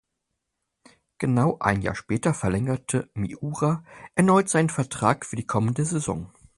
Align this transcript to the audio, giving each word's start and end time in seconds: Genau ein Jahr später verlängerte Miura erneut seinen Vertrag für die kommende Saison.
Genau 1.19 1.59
ein 1.59 1.83
Jahr 1.83 1.93
später 1.93 2.33
verlängerte 2.33 3.11
Miura 3.13 3.85
erneut 4.15 4.49
seinen 4.49 4.69
Vertrag 4.69 5.27
für 5.27 5.35
die 5.35 5.45
kommende 5.45 5.85
Saison. 5.85 6.31